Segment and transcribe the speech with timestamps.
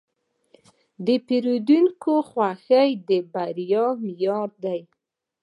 [1.05, 4.79] د پیرودونکي خوښي د بریا معیار دی.